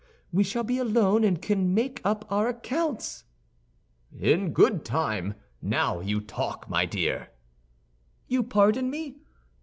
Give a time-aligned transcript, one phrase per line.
[0.33, 3.25] We shall be alone, and can make up our accounts."
[4.19, 5.35] "In good time.
[5.61, 7.29] Now you talk, my dear."
[8.27, 9.19] "You pardon me?"